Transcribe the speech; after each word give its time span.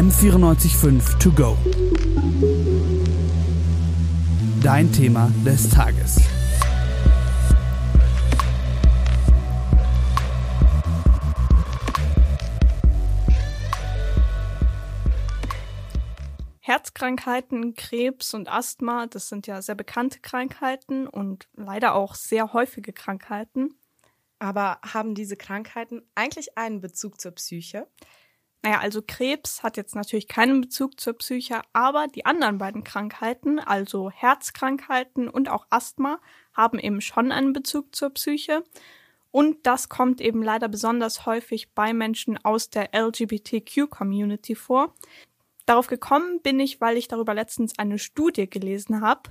M945 0.00 1.18
To 1.18 1.30
Go. 1.30 1.58
Dein 4.62 4.90
Thema 4.90 5.30
des 5.44 5.68
Tages. 5.68 6.16
Herzkrankheiten, 16.60 17.74
Krebs 17.74 18.32
und 18.32 18.50
Asthma, 18.50 19.06
das 19.06 19.28
sind 19.28 19.46
ja 19.46 19.60
sehr 19.60 19.74
bekannte 19.74 20.20
Krankheiten 20.20 21.06
und 21.08 21.46
leider 21.56 21.94
auch 21.94 22.14
sehr 22.14 22.54
häufige 22.54 22.94
Krankheiten. 22.94 23.74
Aber 24.38 24.80
haben 24.80 25.14
diese 25.14 25.36
Krankheiten 25.36 26.00
eigentlich 26.14 26.56
einen 26.56 26.80
Bezug 26.80 27.20
zur 27.20 27.32
Psyche? 27.32 27.86
Naja, 28.62 28.80
also 28.80 29.00
Krebs 29.06 29.62
hat 29.62 29.78
jetzt 29.78 29.94
natürlich 29.94 30.28
keinen 30.28 30.60
Bezug 30.60 31.00
zur 31.00 31.14
Psyche, 31.14 31.62
aber 31.72 32.08
die 32.08 32.26
anderen 32.26 32.58
beiden 32.58 32.84
Krankheiten, 32.84 33.58
also 33.58 34.10
Herzkrankheiten 34.10 35.28
und 35.28 35.48
auch 35.48 35.66
Asthma, 35.70 36.20
haben 36.52 36.78
eben 36.78 37.00
schon 37.00 37.32
einen 37.32 37.54
Bezug 37.54 37.94
zur 37.94 38.10
Psyche. 38.10 38.62
Und 39.30 39.66
das 39.66 39.88
kommt 39.88 40.20
eben 40.20 40.42
leider 40.42 40.68
besonders 40.68 41.24
häufig 41.24 41.72
bei 41.72 41.94
Menschen 41.94 42.36
aus 42.44 42.68
der 42.68 42.90
LGBTQ-Community 42.92 44.54
vor. 44.56 44.94
Darauf 45.64 45.86
gekommen 45.86 46.42
bin 46.42 46.60
ich, 46.60 46.80
weil 46.80 46.96
ich 46.96 47.08
darüber 47.08 47.32
letztens 47.32 47.78
eine 47.78 47.98
Studie 47.98 48.50
gelesen 48.50 49.00
habe. 49.00 49.30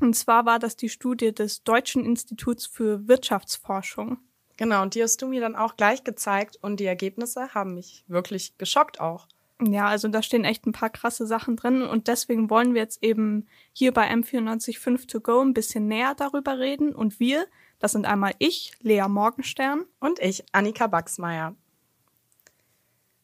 Und 0.00 0.14
zwar 0.14 0.44
war 0.46 0.58
das 0.58 0.76
die 0.76 0.88
Studie 0.88 1.34
des 1.34 1.64
Deutschen 1.64 2.04
Instituts 2.04 2.66
für 2.66 3.08
Wirtschaftsforschung. 3.08 4.18
Genau, 4.62 4.82
und 4.82 4.94
die 4.94 5.02
hast 5.02 5.20
du 5.20 5.26
mir 5.26 5.40
dann 5.40 5.56
auch 5.56 5.76
gleich 5.76 6.04
gezeigt 6.04 6.56
und 6.62 6.78
die 6.78 6.84
Ergebnisse 6.84 7.52
haben 7.52 7.74
mich 7.74 8.04
wirklich 8.06 8.56
geschockt 8.58 9.00
auch. 9.00 9.26
Ja, 9.60 9.88
also 9.88 10.06
da 10.06 10.22
stehen 10.22 10.44
echt 10.44 10.66
ein 10.66 10.72
paar 10.72 10.90
krasse 10.90 11.26
Sachen 11.26 11.56
drin 11.56 11.82
und 11.82 12.06
deswegen 12.06 12.48
wollen 12.48 12.72
wir 12.72 12.82
jetzt 12.82 13.02
eben 13.02 13.48
hier 13.72 13.90
bei 13.90 14.08
M945 14.08 15.08
To 15.08 15.20
Go 15.20 15.40
ein 15.40 15.52
bisschen 15.52 15.88
näher 15.88 16.14
darüber 16.16 16.60
reden 16.60 16.94
und 16.94 17.18
wir, 17.18 17.48
das 17.80 17.90
sind 17.90 18.06
einmal 18.06 18.34
ich, 18.38 18.70
Lea 18.82 19.08
Morgenstern 19.08 19.84
und 19.98 20.20
ich, 20.20 20.44
Annika 20.52 20.86
Baxmeier. 20.86 21.56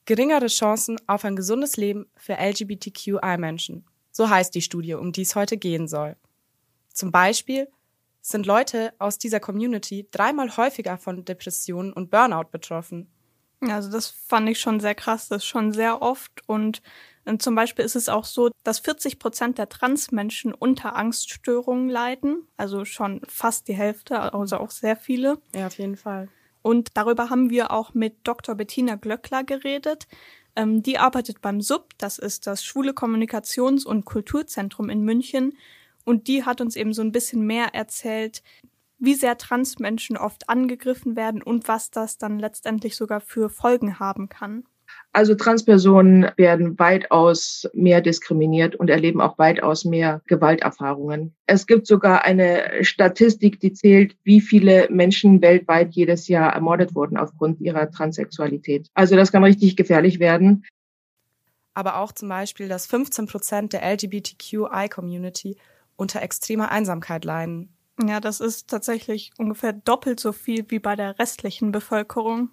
Geringere 0.06 0.48
Chancen 0.48 0.98
auf 1.06 1.24
ein 1.24 1.36
gesundes 1.36 1.76
Leben 1.76 2.06
für 2.16 2.32
LGBTQI-Menschen. 2.32 3.84
So 4.10 4.28
heißt 4.28 4.56
die 4.56 4.62
Studie, 4.62 4.94
um 4.94 5.12
die 5.12 5.22
es 5.22 5.36
heute 5.36 5.56
gehen 5.56 5.86
soll. 5.86 6.16
Zum 6.92 7.12
Beispiel 7.12 7.68
sind 8.20 8.46
Leute 8.46 8.92
aus 8.98 9.18
dieser 9.18 9.40
Community 9.40 10.08
dreimal 10.10 10.56
häufiger 10.56 10.98
von 10.98 11.24
Depressionen 11.24 11.92
und 11.92 12.10
Burnout 12.10 12.50
betroffen. 12.50 13.10
Also 13.60 13.90
das 13.90 14.08
fand 14.08 14.48
ich 14.48 14.60
schon 14.60 14.78
sehr 14.78 14.94
krass, 14.94 15.28
das 15.28 15.38
ist 15.38 15.48
schon 15.48 15.72
sehr 15.72 16.00
oft 16.00 16.30
und 16.46 16.80
äh, 17.24 17.38
zum 17.38 17.54
Beispiel 17.54 17.84
ist 17.84 17.96
es 17.96 18.08
auch 18.08 18.24
so, 18.24 18.50
dass 18.62 18.78
40 18.78 19.18
Prozent 19.18 19.58
der 19.58 19.68
Transmenschen 19.68 20.54
unter 20.54 20.94
Angststörungen 20.94 21.88
leiden, 21.88 22.46
also 22.56 22.84
schon 22.84 23.20
fast 23.26 23.66
die 23.66 23.74
Hälfte, 23.74 24.32
also 24.32 24.58
auch 24.58 24.70
sehr 24.70 24.96
viele. 24.96 25.38
Ja, 25.54 25.66
auf 25.66 25.78
jeden 25.78 25.96
Fall. 25.96 26.28
Und 26.62 26.90
darüber 26.94 27.30
haben 27.30 27.50
wir 27.50 27.72
auch 27.72 27.94
mit 27.94 28.16
Dr. 28.24 28.54
Bettina 28.54 28.96
Glöckler 28.96 29.42
geredet. 29.42 30.06
Ähm, 30.54 30.82
die 30.82 30.98
arbeitet 30.98 31.40
beim 31.40 31.60
SUB, 31.60 31.94
das 31.98 32.18
ist 32.18 32.46
das 32.46 32.64
Schwule 32.64 32.92
Kommunikations- 32.92 33.86
und 33.86 34.04
Kulturzentrum 34.04 34.88
in 34.88 35.02
München. 35.02 35.56
Und 36.04 36.28
die 36.28 36.44
hat 36.44 36.60
uns 36.60 36.76
eben 36.76 36.92
so 36.92 37.02
ein 37.02 37.12
bisschen 37.12 37.46
mehr 37.46 37.74
erzählt, 37.74 38.42
wie 38.98 39.14
sehr 39.14 39.38
Transmenschen 39.38 40.16
oft 40.16 40.48
angegriffen 40.48 41.16
werden 41.16 41.42
und 41.42 41.68
was 41.68 41.90
das 41.90 42.18
dann 42.18 42.38
letztendlich 42.38 42.96
sogar 42.96 43.20
für 43.20 43.48
Folgen 43.48 43.98
haben 43.98 44.28
kann. 44.28 44.64
Also 45.12 45.34
Transpersonen 45.34 46.30
werden 46.36 46.78
weitaus 46.78 47.68
mehr 47.72 48.00
diskriminiert 48.00 48.76
und 48.76 48.88
erleben 48.88 49.20
auch 49.20 49.38
weitaus 49.38 49.84
mehr 49.84 50.22
Gewalterfahrungen. 50.26 51.34
Es 51.46 51.66
gibt 51.66 51.86
sogar 51.86 52.24
eine 52.24 52.84
Statistik, 52.84 53.60
die 53.60 53.72
zählt, 53.72 54.16
wie 54.24 54.40
viele 54.40 54.88
Menschen 54.90 55.42
weltweit 55.42 55.92
jedes 55.92 56.28
Jahr 56.28 56.52
ermordet 56.52 56.94
wurden 56.94 57.16
aufgrund 57.16 57.60
ihrer 57.60 57.90
Transsexualität. 57.90 58.88
Also 58.94 59.16
das 59.16 59.32
kann 59.32 59.44
richtig 59.44 59.76
gefährlich 59.76 60.20
werden. 60.20 60.64
Aber 61.74 61.98
auch 61.98 62.12
zum 62.12 62.28
Beispiel, 62.28 62.68
dass 62.68 62.86
15 62.86 63.26
Prozent 63.26 63.72
der 63.72 63.82
LGBTQI-Community 63.82 65.56
unter 65.98 66.22
extremer 66.22 66.70
Einsamkeit 66.70 67.26
leiden. 67.26 67.74
Ja, 68.02 68.20
das 68.20 68.40
ist 68.40 68.68
tatsächlich 68.68 69.32
ungefähr 69.36 69.72
doppelt 69.72 70.20
so 70.20 70.32
viel 70.32 70.64
wie 70.68 70.78
bei 70.78 70.96
der 70.96 71.18
restlichen 71.18 71.72
Bevölkerung. 71.72 72.50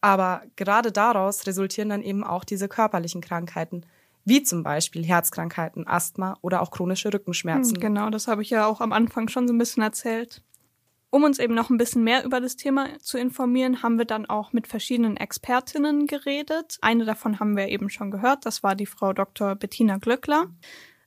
Aber 0.00 0.42
gerade 0.56 0.92
daraus 0.92 1.46
resultieren 1.46 1.88
dann 1.88 2.02
eben 2.02 2.24
auch 2.24 2.44
diese 2.44 2.68
körperlichen 2.68 3.20
Krankheiten, 3.20 3.84
wie 4.24 4.42
zum 4.42 4.62
Beispiel 4.62 5.04
Herzkrankheiten, 5.04 5.86
Asthma 5.86 6.38
oder 6.40 6.62
auch 6.62 6.70
chronische 6.70 7.12
Rückenschmerzen. 7.12 7.76
Hm, 7.76 7.80
genau, 7.80 8.10
das 8.10 8.28
habe 8.28 8.42
ich 8.42 8.50
ja 8.50 8.66
auch 8.66 8.80
am 8.80 8.92
Anfang 8.92 9.28
schon 9.28 9.48
so 9.48 9.54
ein 9.54 9.58
bisschen 9.58 9.82
erzählt. 9.82 10.42
Um 11.10 11.22
uns 11.22 11.38
eben 11.38 11.54
noch 11.54 11.70
ein 11.70 11.78
bisschen 11.78 12.02
mehr 12.02 12.24
über 12.24 12.40
das 12.40 12.56
Thema 12.56 12.98
zu 12.98 13.18
informieren, 13.18 13.82
haben 13.82 13.98
wir 13.98 14.04
dann 14.04 14.26
auch 14.26 14.52
mit 14.52 14.66
verschiedenen 14.66 15.16
Expertinnen 15.16 16.06
geredet. 16.06 16.78
Eine 16.80 17.04
davon 17.04 17.38
haben 17.40 17.56
wir 17.56 17.68
eben 17.68 17.88
schon 17.88 18.10
gehört, 18.10 18.46
das 18.46 18.62
war 18.62 18.74
die 18.74 18.86
Frau 18.86 19.12
Dr. 19.12 19.54
Bettina 19.54 19.98
Glöckler. 19.98 20.48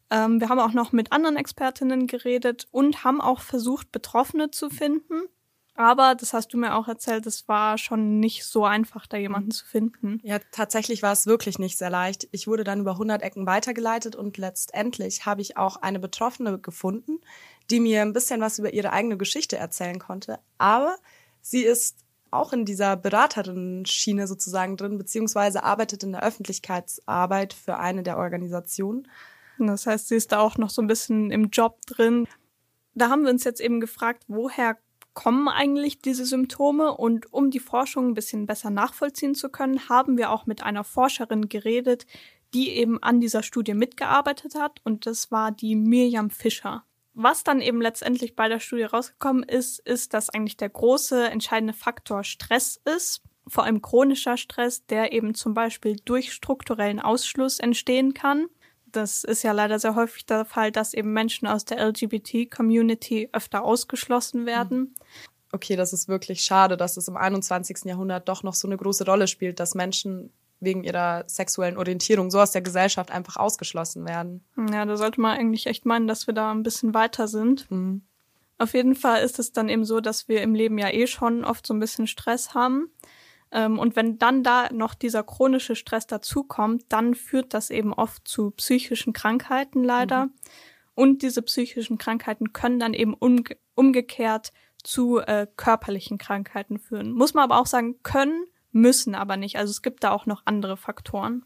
Ähm, 0.10 0.40
wir 0.40 0.50
haben 0.50 0.60
auch 0.60 0.74
noch 0.74 0.92
mit 0.92 1.12
anderen 1.12 1.38
Expertinnen 1.38 2.08
geredet 2.08 2.68
und 2.72 3.04
haben 3.04 3.22
auch 3.22 3.42
versucht, 3.42 3.92
Betroffene 3.92 4.52
zu 4.52 4.70
finden. 4.70 5.24
Aber 5.78 6.16
das 6.16 6.34
hast 6.34 6.54
du 6.54 6.58
mir 6.58 6.76
auch 6.76 6.88
erzählt, 6.88 7.28
es 7.28 7.48
war 7.48 7.78
schon 7.78 8.20
nicht 8.20 8.46
so 8.46 8.66
einfach, 8.66 9.06
da 9.06 9.16
jemanden 9.16 9.52
zu 9.52 9.64
finden. 9.64 10.20
Ja, 10.24 10.40
tatsächlich 10.52 11.04
war 11.04 11.12
es 11.12 11.28
wirklich 11.28 11.60
nicht 11.60 11.78
sehr 11.78 11.92
leicht. 11.92 12.28
Ich 12.32 12.48
wurde 12.48 12.64
dann 12.64 12.80
über 12.80 12.94
100 12.94 13.22
Ecken 13.22 13.46
weitergeleitet 13.46 14.16
und 14.16 14.38
letztendlich 14.38 15.28
habe 15.28 15.42
ich 15.42 15.56
auch 15.56 15.78
eine 15.78 16.00
Betroffene 16.00 16.58
gefunden, 16.58 17.20
die 17.70 17.80
mir 17.80 18.02
ein 18.02 18.14
bisschen 18.14 18.42
was 18.42 18.58
über 18.58 18.74
ihre 18.74 18.92
eigene 18.92 19.18
Geschichte 19.18 19.58
erzählen 19.58 20.00
konnte. 20.00 20.40
Aber 20.58 20.96
sie 21.42 21.62
ist 21.62 22.00
auch 22.32 22.54
in 22.54 22.66
dieser 22.66 22.98
Beraterinnen-Schiene 22.98 24.26
sozusagen 24.26 24.78
drin, 24.78 24.98
beziehungsweise 24.98 25.64
arbeitet 25.64 26.04
in 26.04 26.12
der 26.12 26.24
Öffentlichkeitsarbeit 26.24 27.54
für 27.54 27.78
eine 27.78 28.02
der 28.02 28.18
Organisationen. 28.18 29.08
Das 29.66 29.88
heißt, 29.88 30.10
sie 30.10 30.16
ist 30.16 30.32
da 30.32 30.40
auch 30.40 30.58
noch 30.58 30.70
so 30.70 30.82
ein 30.82 30.88
bisschen 30.88 31.32
im 31.32 31.50
Job 31.50 31.80
drin. 31.88 32.28
Da 32.94 33.10
haben 33.10 33.24
wir 33.24 33.32
uns 33.32 33.44
jetzt 33.44 33.62
eben 33.62 33.80
gefragt, 33.80 34.24
woher 34.28 34.78
kommen 35.14 35.48
eigentlich 35.48 36.00
diese 36.00 36.26
Symptome? 36.26 36.96
Und 36.96 37.34
um 37.34 37.50
die 37.50 37.60
Forschung 37.60 38.10
ein 38.10 38.14
bisschen 38.14 38.46
besser 38.46 38.70
nachvollziehen 38.70 39.34
zu 39.34 39.50
können, 39.50 39.90
haben 39.90 40.18
wir 40.18 40.30
auch 40.30 40.46
mit 40.46 40.62
einer 40.62 40.84
Forscherin 40.84 41.50
geredet, 41.50 42.06
die 42.54 42.70
eben 42.70 43.02
an 43.02 43.20
dieser 43.20 43.42
Studie 43.42 43.74
mitgearbeitet 43.74 44.54
hat. 44.56 44.80
Und 44.84 45.06
das 45.06 45.32
war 45.32 45.52
die 45.52 45.76
Mirjam 45.76 46.30
Fischer. 46.30 46.84
Was 47.20 47.44
dann 47.44 47.62
eben 47.62 47.82
letztendlich 47.82 48.36
bei 48.36 48.48
der 48.48 48.60
Studie 48.60 48.84
rausgekommen 48.84 49.42
ist, 49.42 49.80
ist, 49.80 50.14
dass 50.14 50.30
eigentlich 50.30 50.56
der 50.56 50.70
große 50.70 51.30
entscheidende 51.30 51.74
Faktor 51.74 52.24
Stress 52.24 52.80
ist. 52.86 53.24
Vor 53.48 53.64
allem 53.64 53.82
chronischer 53.82 54.38
Stress, 54.38 54.86
der 54.86 55.14
eben 55.14 55.34
zum 55.34 55.56
Beispiel 55.56 55.96
durch 56.06 56.32
strukturellen 56.32 57.00
Ausschluss 57.00 57.60
entstehen 57.60 58.14
kann. 58.14 58.46
Das 58.92 59.24
ist 59.24 59.44
ja 59.44 59.52
leider 59.52 59.80
sehr 59.80 59.96
häufig 59.96 60.26
der 60.26 60.46
Fall, 60.46 60.72
dass 60.72 60.94
eben 60.94 61.14
Menschen 61.14 61.48
aus 61.48 61.66
der 61.66 61.86
LGBT-Community 61.86 63.30
öfter 63.34 63.64
ausgeschlossen 63.64 64.46
werden. 64.46 64.96
Okay, 65.52 65.76
das 65.76 65.94
ist 65.94 66.08
wirklich 66.08 66.42
schade, 66.42 66.78
dass 66.78 66.98
es 66.98 67.08
im 67.08 67.18
21. 67.18 67.86
Jahrhundert 67.86 68.28
doch 68.28 68.44
noch 68.44 68.54
so 68.54 68.68
eine 68.68 68.78
große 68.78 69.06
Rolle 69.06 69.28
spielt, 69.28 69.60
dass 69.60 69.76
Menschen 69.76 70.32
wegen 70.60 70.84
ihrer 70.84 71.24
sexuellen 71.28 71.78
Orientierung 71.78 72.32
so 72.32 72.40
aus 72.40 72.52
der 72.52 72.62
Gesellschaft 72.62 73.12
einfach 73.12 73.38
ausgeschlossen 73.38 74.06
werden. 74.06 74.44
Ja, 74.72 74.86
da 74.86 74.98
sollte 74.98 75.22
man 75.22 75.38
eigentlich 75.38 75.68
echt 75.68 75.86
meinen, 75.86 76.08
dass 76.08 76.28
wir 76.28 76.34
da 76.34 76.52
ein 76.52 76.64
bisschen 76.64 76.94
weiter 76.94 77.28
sind. 77.28 77.70
Mhm. 77.70 78.02
Auf 78.58 78.74
jeden 78.74 78.96
Fall 78.96 79.22
ist 79.22 79.38
es 79.38 79.52
dann 79.52 79.70
eben 79.70 79.86
so, 79.86 80.00
dass 80.00 80.28
wir 80.28 80.42
im 80.42 80.56
Leben 80.56 80.80
ja 80.80 80.90
eh 80.90 81.06
schon 81.06 81.46
oft 81.46 81.68
so 81.68 81.74
ein 81.74 81.80
bisschen 81.80 82.08
Stress 82.08 82.56
haben. 82.56 82.90
Ähm, 83.52 83.80
und 83.80 83.96
wenn 83.96 84.18
dann 84.18 84.44
da 84.44 84.70
noch 84.72 84.94
dieser 84.94 85.24
chronische 85.24 85.76
Stress 85.76 86.08
dazukommt, 86.08 86.86
dann 86.90 87.14
führt 87.16 87.54
das 87.54 87.70
eben 87.70 87.94
oft 87.94 88.28
zu 88.28 88.52
psychischen 88.52 89.14
Krankheiten 89.14 89.84
leider. 89.84 90.26
Mhm. 90.26 90.34
Und 90.96 91.22
diese 91.22 91.42
psychischen 91.44 91.98
Krankheiten 91.98 92.54
können 92.54 92.80
dann 92.80 92.94
eben 92.94 93.14
umge 93.14 93.58
umgekehrt 93.76 94.52
zu 94.84 95.20
äh, 95.20 95.46
körperlichen 95.56 96.18
Krankheiten 96.18 96.80
führen. 96.80 97.12
Muss 97.12 97.34
man 97.34 97.44
aber 97.44 97.60
auch 97.60 97.68
sagen, 97.68 98.02
können, 98.02 98.46
müssen 98.72 99.14
aber 99.14 99.38
nicht. 99.38 99.58
Also 99.58 99.72
es 99.72 99.82
gibt 99.82 100.04
da 100.04 100.12
auch 100.12 100.26
noch 100.26 100.42
andere 100.46 100.78
Faktoren. 100.78 101.46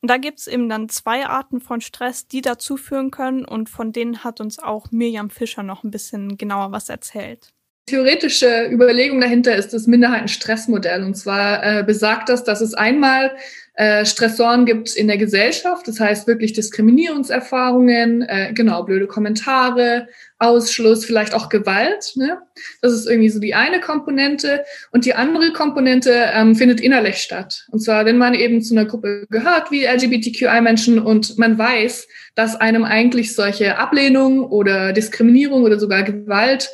Und 0.00 0.10
da 0.10 0.16
gibt's 0.16 0.46
eben 0.46 0.68
dann 0.68 0.88
zwei 0.88 1.26
Arten 1.26 1.60
von 1.60 1.80
Stress, 1.80 2.28
die 2.28 2.40
dazu 2.40 2.76
führen 2.76 3.10
können 3.10 3.44
und 3.44 3.68
von 3.68 3.92
denen 3.92 4.22
hat 4.22 4.40
uns 4.40 4.58
auch 4.58 4.90
Mirjam 4.92 5.28
Fischer 5.28 5.64
noch 5.64 5.82
ein 5.82 5.90
bisschen 5.90 6.38
genauer 6.38 6.70
was 6.70 6.88
erzählt. 6.88 7.52
Theoretische 7.88 8.68
Überlegung 8.70 9.20
dahinter 9.20 9.56
ist 9.56 9.72
das 9.72 9.86
Minderheitenstressmodell. 9.86 11.02
Und 11.02 11.16
zwar 11.16 11.64
äh, 11.64 11.82
besagt 11.82 12.28
das, 12.28 12.44
dass 12.44 12.60
es 12.60 12.74
einmal 12.74 13.32
äh, 13.78 14.04
Stressoren 14.04 14.66
gibt 14.66 14.96
in 14.96 15.06
der 15.06 15.18
Gesellschaft, 15.18 15.86
das 15.86 16.00
heißt 16.00 16.26
wirklich 16.26 16.52
Diskriminierungserfahrungen, 16.52 18.22
äh, 18.22 18.52
genau, 18.52 18.82
blöde 18.82 19.06
Kommentare, 19.06 20.08
Ausschluss, 20.40 21.04
vielleicht 21.04 21.32
auch 21.32 21.48
Gewalt. 21.48 22.12
Ne? 22.16 22.38
Das 22.82 22.92
ist 22.92 23.06
irgendwie 23.06 23.28
so 23.28 23.38
die 23.38 23.54
eine 23.54 23.80
Komponente. 23.80 24.64
Und 24.90 25.04
die 25.04 25.14
andere 25.14 25.52
Komponente 25.52 26.12
ähm, 26.32 26.56
findet 26.56 26.80
innerlich 26.80 27.18
statt. 27.18 27.66
Und 27.70 27.78
zwar, 27.78 28.04
wenn 28.04 28.18
man 28.18 28.34
eben 28.34 28.62
zu 28.62 28.74
einer 28.74 28.84
Gruppe 28.84 29.26
gehört 29.30 29.70
wie 29.70 29.84
LGBTQI-Menschen 29.84 30.98
und 30.98 31.38
man 31.38 31.56
weiß, 31.56 32.08
dass 32.34 32.56
einem 32.56 32.84
eigentlich 32.84 33.32
solche 33.36 33.78
Ablehnung 33.78 34.44
oder 34.44 34.92
Diskriminierung 34.92 35.62
oder 35.62 35.78
sogar 35.78 36.02
Gewalt 36.02 36.68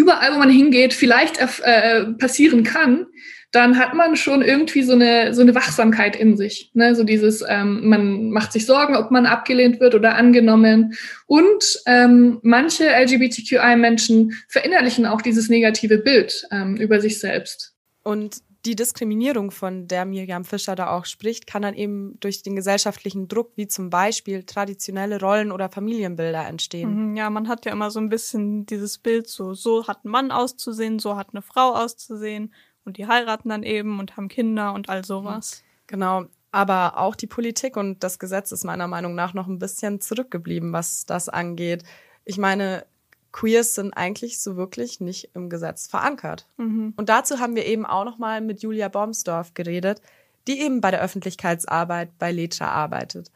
überall, 0.00 0.34
wo 0.34 0.38
man 0.38 0.50
hingeht, 0.50 0.94
vielleicht 0.94 1.38
äh, 1.38 2.06
passieren 2.18 2.64
kann, 2.64 3.06
dann 3.52 3.78
hat 3.78 3.94
man 3.94 4.16
schon 4.16 4.42
irgendwie 4.42 4.82
so 4.82 4.92
eine, 4.92 5.34
so 5.34 5.42
eine 5.42 5.54
Wachsamkeit 5.54 6.14
in 6.14 6.36
sich. 6.36 6.70
Ne? 6.74 6.94
So 6.94 7.02
dieses, 7.04 7.44
ähm, 7.46 7.88
man 7.88 8.30
macht 8.30 8.52
sich 8.52 8.64
Sorgen, 8.64 8.96
ob 8.96 9.10
man 9.10 9.26
abgelehnt 9.26 9.80
wird 9.80 9.94
oder 9.94 10.14
angenommen. 10.14 10.94
Und 11.26 11.64
ähm, 11.86 12.38
manche 12.42 12.84
LGBTQI-Menschen 12.88 14.32
verinnerlichen 14.48 15.04
auch 15.04 15.20
dieses 15.20 15.48
negative 15.48 15.98
Bild 15.98 16.46
ähm, 16.52 16.76
über 16.76 17.00
sich 17.00 17.18
selbst. 17.18 17.74
Und 18.04 18.36
die 18.66 18.76
Diskriminierung, 18.76 19.50
von 19.50 19.88
der 19.88 20.04
Miriam 20.04 20.44
Fischer 20.44 20.74
da 20.74 20.90
auch 20.90 21.06
spricht, 21.06 21.46
kann 21.46 21.62
dann 21.62 21.74
eben 21.74 22.18
durch 22.20 22.42
den 22.42 22.56
gesellschaftlichen 22.56 23.26
Druck, 23.26 23.52
wie 23.56 23.68
zum 23.68 23.88
Beispiel 23.88 24.42
traditionelle 24.44 25.18
Rollen 25.20 25.50
oder 25.50 25.70
Familienbilder 25.70 26.46
entstehen. 26.46 27.10
Mhm, 27.10 27.16
ja, 27.16 27.30
man 27.30 27.48
hat 27.48 27.64
ja 27.64 27.72
immer 27.72 27.90
so 27.90 28.00
ein 28.00 28.10
bisschen 28.10 28.66
dieses 28.66 28.98
Bild, 28.98 29.28
so, 29.28 29.54
so 29.54 29.86
hat 29.86 30.04
ein 30.04 30.10
Mann 30.10 30.30
auszusehen, 30.30 30.98
so 30.98 31.16
hat 31.16 31.28
eine 31.32 31.42
Frau 31.42 31.74
auszusehen 31.74 32.52
und 32.84 32.98
die 32.98 33.06
heiraten 33.06 33.48
dann 33.48 33.62
eben 33.62 33.98
und 33.98 34.16
haben 34.16 34.28
Kinder 34.28 34.74
und 34.74 34.88
all 34.88 35.04
sowas. 35.04 35.62
Genau. 35.86 36.24
Aber 36.52 36.98
auch 36.98 37.14
die 37.14 37.28
Politik 37.28 37.76
und 37.76 38.02
das 38.02 38.18
Gesetz 38.18 38.52
ist 38.52 38.64
meiner 38.64 38.88
Meinung 38.88 39.14
nach 39.14 39.34
noch 39.34 39.46
ein 39.46 39.58
bisschen 39.58 40.00
zurückgeblieben, 40.00 40.72
was 40.72 41.06
das 41.06 41.28
angeht. 41.28 41.84
Ich 42.24 42.38
meine, 42.38 42.84
Queers 43.32 43.74
sind 43.74 43.92
eigentlich 43.92 44.40
so 44.40 44.56
wirklich 44.56 45.00
nicht 45.00 45.30
im 45.34 45.48
Gesetz 45.48 45.86
verankert. 45.86 46.46
Mhm. 46.56 46.94
Und 46.96 47.08
dazu 47.08 47.38
haben 47.38 47.54
wir 47.54 47.66
eben 47.66 47.86
auch 47.86 48.04
noch 48.04 48.18
mal 48.18 48.40
mit 48.40 48.62
Julia 48.62 48.88
Bomsdorf 48.88 49.54
geredet, 49.54 50.00
die 50.48 50.60
eben 50.60 50.80
bei 50.80 50.90
der 50.90 51.02
Öffentlichkeitsarbeit 51.02 52.10
bei 52.18 52.32
Letra 52.32 52.66
arbeitet. 52.66 53.30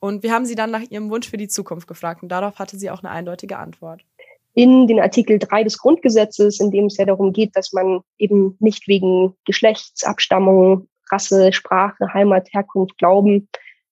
Und 0.00 0.22
wir 0.22 0.32
haben 0.32 0.46
sie 0.46 0.54
dann 0.54 0.70
nach 0.70 0.82
ihrem 0.82 1.10
Wunsch 1.10 1.28
für 1.28 1.38
die 1.38 1.48
Zukunft 1.48 1.88
gefragt 1.88 2.22
und 2.22 2.28
darauf 2.28 2.58
hatte 2.58 2.78
sie 2.78 2.90
auch 2.90 3.02
eine 3.02 3.10
eindeutige 3.10 3.58
Antwort 3.58 4.04
in 4.58 4.88
den 4.88 4.98
Artikel 4.98 5.38
3 5.38 5.62
des 5.62 5.78
Grundgesetzes, 5.78 6.58
in 6.58 6.72
dem 6.72 6.86
es 6.86 6.96
ja 6.96 7.04
darum 7.04 7.32
geht, 7.32 7.54
dass 7.54 7.72
man 7.72 8.00
eben 8.18 8.56
nicht 8.58 8.88
wegen 8.88 9.36
Geschlechtsabstammung, 9.44 10.88
Rasse, 11.12 11.52
Sprache, 11.52 12.12
Heimat, 12.12 12.48
Herkunft, 12.52 12.98
Glauben 12.98 13.48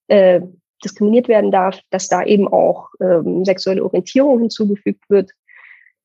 äh, 0.09 0.41
diskriminiert 0.83 1.29
werden 1.29 1.53
darf, 1.53 1.79
dass 1.91 2.09
da 2.09 2.25
eben 2.25 2.49
auch 2.49 2.89
ähm, 3.01 3.45
sexuelle 3.45 3.85
Orientierung 3.85 4.41
hinzugefügt 4.41 5.09
wird, 5.09 5.31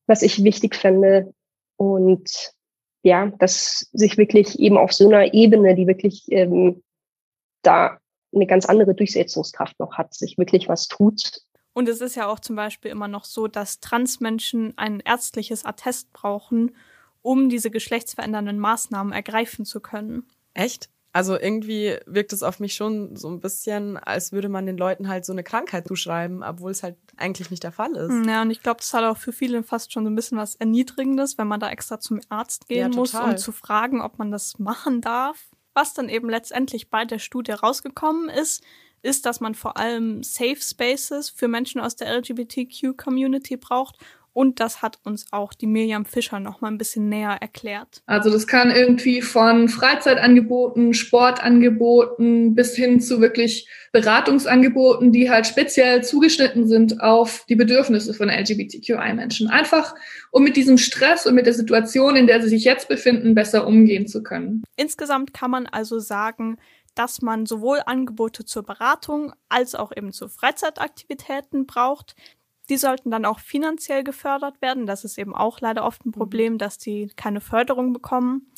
was 0.07 0.21
ich 0.21 0.43
wichtig 0.43 0.75
fände. 0.75 1.33
Und 1.77 2.53
ja, 3.03 3.27
dass 3.39 3.89
sich 3.93 4.17
wirklich 4.17 4.59
eben 4.59 4.77
auf 4.77 4.93
so 4.93 5.07
einer 5.07 5.33
Ebene, 5.33 5.75
die 5.75 5.87
wirklich 5.87 6.25
ähm, 6.29 6.83
da 7.63 7.99
eine 8.33 8.47
ganz 8.47 8.65
andere 8.65 8.93
Durchsetzungskraft 8.93 9.79
noch 9.79 9.97
hat, 9.97 10.13
sich 10.13 10.37
wirklich 10.37 10.69
was 10.69 10.87
tut 10.87 11.41
und 11.73 11.87
es 11.87 12.01
ist 12.01 12.15
ja 12.15 12.27
auch 12.27 12.39
zum 12.39 12.55
Beispiel 12.55 12.91
immer 12.91 13.07
noch 13.07 13.25
so, 13.25 13.47
dass 13.47 13.79
Transmenschen 13.79 14.77
ein 14.77 14.99
ärztliches 14.99 15.65
Attest 15.65 16.11
brauchen, 16.11 16.75
um 17.21 17.49
diese 17.49 17.71
geschlechtsverändernden 17.71 18.59
Maßnahmen 18.59 19.13
ergreifen 19.13 19.65
zu 19.65 19.79
können. 19.79 20.27
Echt? 20.53 20.89
Also 21.13 21.37
irgendwie 21.37 21.97
wirkt 22.05 22.31
es 22.31 22.41
auf 22.41 22.59
mich 22.59 22.73
schon 22.73 23.17
so 23.17 23.29
ein 23.29 23.41
bisschen, 23.41 23.97
als 23.97 24.31
würde 24.31 24.47
man 24.47 24.65
den 24.65 24.77
Leuten 24.77 25.09
halt 25.09 25.25
so 25.25 25.33
eine 25.33 25.43
Krankheit 25.43 25.87
zuschreiben, 25.87 26.41
obwohl 26.41 26.71
es 26.71 26.83
halt 26.83 26.95
eigentlich 27.17 27.51
nicht 27.51 27.63
der 27.63 27.73
Fall 27.73 27.95
ist. 27.95 28.25
Ja, 28.27 28.41
und 28.41 28.51
ich 28.51 28.63
glaube, 28.63 28.77
das 28.77 28.93
hat 28.93 29.03
auch 29.03 29.17
für 29.17 29.33
viele 29.33 29.61
fast 29.63 29.91
schon 29.91 30.05
so 30.05 30.09
ein 30.09 30.15
bisschen 30.15 30.37
was 30.37 30.55
Erniedrigendes, 30.55 31.37
wenn 31.37 31.47
man 31.47 31.59
da 31.59 31.69
extra 31.69 31.99
zum 31.99 32.21
Arzt 32.29 32.69
gehen 32.69 32.91
ja, 32.93 32.97
muss, 32.97 33.13
um 33.13 33.37
zu 33.37 33.51
fragen, 33.51 34.01
ob 34.01 34.19
man 34.19 34.31
das 34.31 34.57
machen 34.57 35.01
darf. 35.01 35.49
Was 35.73 35.93
dann 35.93 36.07
eben 36.07 36.29
letztendlich 36.29 36.89
bei 36.89 37.03
der 37.03 37.19
Studie 37.19 37.51
rausgekommen 37.51 38.29
ist, 38.29 38.63
ist, 39.01 39.25
dass 39.25 39.39
man 39.39 39.55
vor 39.55 39.77
allem 39.77 40.23
Safe 40.23 40.59
Spaces 40.61 41.29
für 41.29 41.47
Menschen 41.47 41.81
aus 41.81 41.95
der 41.95 42.15
LGBTQ-Community 42.17 43.57
braucht. 43.57 43.97
Und 44.33 44.59
das 44.59 44.81
hat 44.81 44.99
uns 45.03 45.25
auch 45.31 45.53
die 45.53 45.67
Miriam 45.67 46.05
Fischer 46.05 46.39
noch 46.39 46.61
mal 46.61 46.69
ein 46.69 46.77
bisschen 46.77 47.09
näher 47.09 47.37
erklärt. 47.41 48.01
Also 48.05 48.29
das 48.29 48.47
kann 48.47 48.71
irgendwie 48.71 49.21
von 49.21 49.67
Freizeitangeboten, 49.67 50.93
Sportangeboten 50.93 52.55
bis 52.55 52.75
hin 52.75 53.01
zu 53.01 53.19
wirklich 53.19 53.67
Beratungsangeboten, 53.91 55.11
die 55.11 55.29
halt 55.29 55.47
speziell 55.47 56.03
zugeschnitten 56.03 56.67
sind 56.67 57.01
auf 57.01 57.45
die 57.49 57.55
Bedürfnisse 57.55 58.13
von 58.13 58.29
LGBTQI-Menschen. 58.29 59.49
Einfach, 59.49 59.95
um 60.31 60.43
mit 60.43 60.55
diesem 60.55 60.77
Stress 60.77 61.27
und 61.27 61.35
mit 61.35 61.45
der 61.45 61.53
Situation, 61.53 62.15
in 62.15 62.27
der 62.27 62.41
sie 62.41 62.49
sich 62.49 62.63
jetzt 62.63 62.87
befinden, 62.87 63.35
besser 63.35 63.67
umgehen 63.67 64.07
zu 64.07 64.23
können. 64.23 64.63
Insgesamt 64.77 65.33
kann 65.33 65.51
man 65.51 65.67
also 65.67 65.99
sagen, 65.99 66.57
dass 66.95 67.21
man 67.21 67.45
sowohl 67.45 67.81
Angebote 67.85 68.45
zur 68.45 68.63
Beratung 68.63 69.33
als 69.49 69.75
auch 69.75 69.91
eben 69.95 70.11
zu 70.11 70.27
Freizeitaktivitäten 70.27 71.65
braucht. 71.65 72.15
Die 72.69 72.77
sollten 72.77 73.11
dann 73.11 73.25
auch 73.25 73.39
finanziell 73.39 74.03
gefördert 74.03 74.61
werden. 74.61 74.85
Das 74.85 75.03
ist 75.03 75.17
eben 75.17 75.35
auch 75.35 75.59
leider 75.59 75.85
oft 75.85 76.05
ein 76.05 76.09
mhm. 76.09 76.13
Problem, 76.13 76.57
dass 76.57 76.77
die 76.77 77.11
keine 77.15 77.41
Förderung 77.41 77.93
bekommen. 77.93 78.51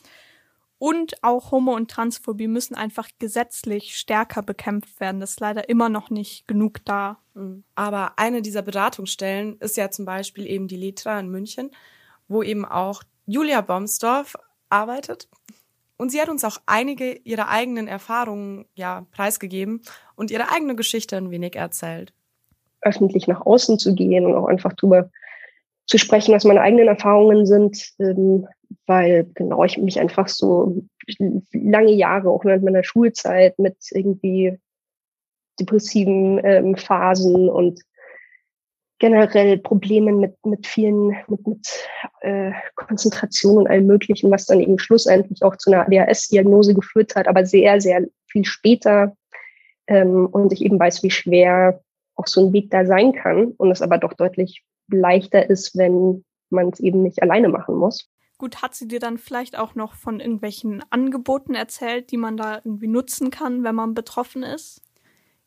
Und 0.77 1.23
auch 1.23 1.51
Homo- 1.51 1.75
und 1.75 1.89
Transphobie 1.89 2.50
müssen 2.50 2.75
einfach 2.75 3.07
gesetzlich 3.17 3.97
stärker 3.97 4.41
bekämpft 4.41 5.00
werden. 5.00 5.21
Das 5.21 5.31
ist 5.31 5.39
leider 5.39 5.69
immer 5.69 5.88
noch 5.88 6.09
nicht 6.09 6.45
genug 6.45 6.83
da. 6.83 7.19
Mhm. 7.33 7.63
Aber 7.73 8.19
eine 8.19 8.41
dieser 8.41 8.61
Beratungsstellen 8.61 9.57
ist 9.59 9.77
ja 9.77 9.89
zum 9.91 10.03
Beispiel 10.03 10.45
eben 10.45 10.67
die 10.67 10.75
Letra 10.75 11.17
in 11.19 11.29
München, 11.29 11.71
wo 12.27 12.44
eben 12.44 12.65
auch 12.65 13.01
Julia 13.25 13.61
Bomsdorf 13.61 14.35
arbeitet. 14.69 15.29
Und 15.95 16.09
sie 16.09 16.19
hat 16.19 16.27
uns 16.27 16.44
auch 16.44 16.57
einige 16.65 17.13
ihrer 17.13 17.47
eigenen 17.47 17.88
Erfahrungen 17.88 18.65
ja 18.73 19.07
preisgegeben 19.11 19.83
und 20.15 20.31
ihre 20.31 20.49
eigene 20.49 20.75
Geschichte 20.75 21.15
ein 21.15 21.31
wenig 21.31 21.56
erzählt. 21.56 22.13
Öffentlich 22.83 23.27
nach 23.27 23.45
außen 23.45 23.80
zu 23.80 23.95
gehen 23.95 24.25
und 24.25 24.35
auch 24.35 24.47
einfach 24.47 24.74
drüber 24.74 25.09
zu 25.85 25.97
sprechen, 25.97 26.33
was 26.33 26.45
meine 26.45 26.62
eigenen 26.62 26.88
Erfahrungen 26.88 27.45
sind, 27.45 27.94
ähm, 28.00 28.47
weil 28.85 29.30
genau 29.35 29.63
ich 29.63 29.77
mich 29.77 30.00
einfach 30.00 30.27
so 30.27 30.83
lange 31.51 31.91
Jahre, 31.91 32.30
auch 32.30 32.45
während 32.45 32.63
meiner 32.63 32.83
Schulzeit, 32.83 33.59
mit 33.59 33.77
irgendwie 33.91 34.57
depressiven 35.59 36.41
ähm, 36.44 36.75
Phasen 36.75 37.50
und 37.50 37.81
generell 39.00 39.57
Problemen 39.57 40.19
mit, 40.19 40.33
mit 40.45 40.65
vielen, 40.65 41.09
mit, 41.27 41.45
mit 41.45 41.68
äh, 42.21 42.51
Konzentration 42.75 43.57
und 43.57 43.68
allem 43.68 43.85
Möglichen, 43.85 44.31
was 44.31 44.45
dann 44.45 44.62
eben 44.62 44.80
schlussendlich 44.80 45.44
auch 45.44 45.57
zu 45.57 45.71
einer 45.71 45.85
ADHS-Diagnose 45.85 46.74
geführt 46.74 47.15
hat, 47.15 47.27
aber 47.27 47.45
sehr, 47.45 47.81
sehr 47.81 48.06
viel 48.27 48.45
später. 48.45 49.16
Ähm, 49.87 50.28
und 50.28 50.54
ich 50.54 50.61
eben 50.61 50.80
weiß, 50.80 51.04
wie 51.04 51.11
schwer 51.11 51.81
auch 52.15 52.27
so 52.27 52.47
ein 52.47 52.53
Weg 52.53 52.69
da 52.69 52.85
sein 52.85 53.13
kann 53.13 53.47
und 53.57 53.71
es 53.71 53.81
aber 53.81 53.97
doch 53.97 54.13
deutlich 54.13 54.63
leichter 54.89 55.49
ist, 55.49 55.77
wenn 55.77 56.23
man 56.49 56.69
es 56.69 56.79
eben 56.79 57.03
nicht 57.03 57.21
alleine 57.21 57.49
machen 57.49 57.75
muss. 57.75 58.09
Gut, 58.37 58.61
hat 58.61 58.75
sie 58.75 58.87
dir 58.87 58.99
dann 58.99 59.17
vielleicht 59.17 59.57
auch 59.57 59.75
noch 59.75 59.93
von 59.93 60.19
irgendwelchen 60.19 60.83
Angeboten 60.89 61.55
erzählt, 61.55 62.11
die 62.11 62.17
man 62.17 62.35
da 62.35 62.57
irgendwie 62.57 62.87
nutzen 62.87 63.29
kann, 63.29 63.63
wenn 63.63 63.75
man 63.75 63.93
betroffen 63.93 64.43
ist? 64.43 64.81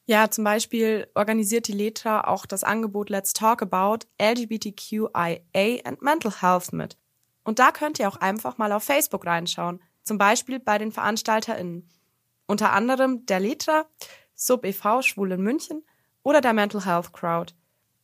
Ja, 0.06 0.30
zum 0.30 0.44
Beispiel 0.44 1.08
organisiert 1.14 1.66
die 1.66 1.72
Letra 1.72 2.22
auch 2.22 2.46
das 2.46 2.62
Angebot 2.62 3.10
Let's 3.10 3.32
Talk 3.32 3.60
About 3.60 4.06
LGBTQIA 4.22 5.80
and 5.84 6.00
Mental 6.00 6.32
Health 6.40 6.72
mit. 6.72 6.96
Und 7.42 7.58
da 7.58 7.72
könnt 7.72 7.98
ihr 7.98 8.08
auch 8.08 8.16
einfach 8.16 8.56
mal 8.56 8.72
auf 8.72 8.84
Facebook 8.84 9.26
reinschauen, 9.26 9.80
zum 10.02 10.16
Beispiel 10.16 10.60
bei 10.60 10.78
den 10.78 10.92
VeranstalterInnen. 10.92 11.88
Unter 12.46 12.72
anderem 12.72 13.26
der 13.26 13.40
Letra, 13.40 13.86
Sub 14.34 14.64
e.V. 14.64 15.02
Schwul 15.02 15.32
in 15.32 15.42
München 15.42 15.82
oder 16.26 16.40
der 16.40 16.54
Mental 16.54 16.84
Health 16.84 17.12
Crowd. 17.12 17.54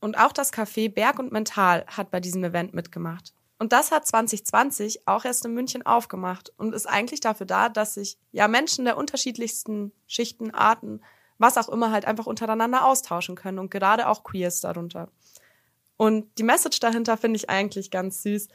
Und 0.01 0.17
auch 0.17 0.31
das 0.31 0.53
Café 0.53 0.89
Berg 0.89 1.19
und 1.19 1.33
Mental 1.33 1.85
hat 1.89 2.13
bei 2.13 2.21
diesem 2.21 2.45
Event 2.45 2.73
mitgemacht. 2.73 3.35
Und 3.59 3.73
das 3.73 3.91
hat 3.91 4.07
2020 4.07 5.09
auch 5.09 5.25
erst 5.25 5.45
in 5.45 5.55
München 5.55 5.85
aufgemacht 5.85 6.53
und 6.57 6.73
ist 6.73 6.87
eigentlich 6.87 7.19
dafür 7.19 7.47
da, 7.47 7.69
dass 7.69 7.95
sich 7.95 8.19
ja 8.31 8.47
Menschen 8.47 8.85
der 8.85 8.97
unterschiedlichsten 8.97 9.91
Schichten, 10.07 10.53
Arten 10.53 11.01
was 11.39 11.59
auch 11.59 11.69
immer 11.69 11.91
halt 11.91 12.05
einfach 12.05 12.27
untereinander 12.27 12.87
austauschen 12.87 13.35
können 13.35 13.59
und 13.59 13.73
gerade 13.73 14.07
auch 14.07 14.23
Queers 14.23 14.61
darunter. 14.61 15.09
Und 15.97 16.39
die 16.39 16.45
Message 16.45 16.79
dahinter 16.79 17.17
finde 17.17 17.39
ich 17.39 17.51
eigentlich 17.51 17.91
ganz 17.91 18.23
süß. 18.23 18.47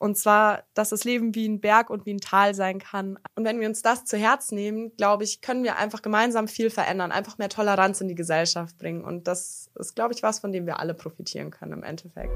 Und 0.00 0.16
zwar, 0.16 0.64
dass 0.72 0.88
das 0.88 1.04
Leben 1.04 1.34
wie 1.34 1.46
ein 1.46 1.60
Berg 1.60 1.90
und 1.90 2.06
wie 2.06 2.14
ein 2.14 2.20
Tal 2.20 2.54
sein 2.54 2.78
kann. 2.78 3.18
Und 3.34 3.44
wenn 3.44 3.60
wir 3.60 3.68
uns 3.68 3.82
das 3.82 4.06
zu 4.06 4.16
Herz 4.16 4.50
nehmen, 4.50 4.96
glaube 4.96 5.24
ich, 5.24 5.42
können 5.42 5.62
wir 5.62 5.76
einfach 5.76 6.00
gemeinsam 6.00 6.48
viel 6.48 6.70
verändern, 6.70 7.12
einfach 7.12 7.36
mehr 7.36 7.50
Toleranz 7.50 8.00
in 8.00 8.08
die 8.08 8.14
Gesellschaft 8.14 8.78
bringen. 8.78 9.04
Und 9.04 9.28
das 9.28 9.68
ist, 9.74 9.94
glaube 9.94 10.14
ich, 10.14 10.22
was, 10.22 10.38
von 10.38 10.52
dem 10.52 10.64
wir 10.64 10.80
alle 10.80 10.94
profitieren 10.94 11.50
können 11.50 11.74
im 11.74 11.82
Endeffekt. 11.82 12.32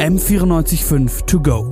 M945 0.00 1.26
to 1.26 1.38
go. 1.38 1.71